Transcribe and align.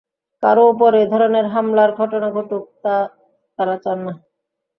কারও 0.43 0.63
ওপর 0.71 0.91
এ 0.95 1.13
ধরনের 1.13 1.45
হামলার 1.53 1.91
ঘটনা 1.99 2.27
ঘটুক, 2.31 2.63
তা 2.83 2.95
তাঁরা 3.59 3.75
চান 3.83 3.97
না। 4.05 4.13